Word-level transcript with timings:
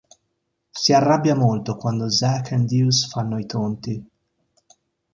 Si 0.71 0.93
arrabbia 0.93 1.35
molto 1.35 1.75
quando 1.77 2.09
Zack 2.09 2.53
e 2.53 2.57
Deuce 2.57 3.07
fanno 3.07 3.37
i 3.37 3.45
tonti. 3.45 4.09